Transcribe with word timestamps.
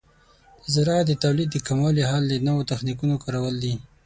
د 0.61 0.63
زراعت 0.75 1.05
د 1.07 1.11
تولید 1.23 1.49
د 1.51 1.57
کموالي 1.67 2.03
حل 2.09 2.23
د 2.29 2.35
نوو 2.47 2.67
تخنیکونو 2.71 3.15
کارول 3.23 3.55
دي. 3.63 3.73